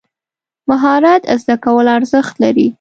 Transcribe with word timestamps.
مهارت 0.69 1.21
زده 1.41 1.55
کول 1.65 1.87
ارزښت 1.97 2.33
لري. 2.43 2.67